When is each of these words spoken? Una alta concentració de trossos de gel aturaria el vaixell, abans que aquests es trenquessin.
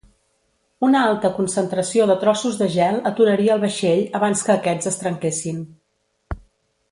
Una 0.85 1.01
alta 1.09 1.29
concentració 1.35 2.07
de 2.11 2.15
trossos 2.23 2.57
de 2.61 2.69
gel 2.77 2.97
aturaria 3.11 3.53
el 3.57 3.61
vaixell, 3.65 4.01
abans 4.21 4.43
que 4.47 4.55
aquests 4.57 4.91
es 4.93 4.99
trenquessin. 5.03 5.61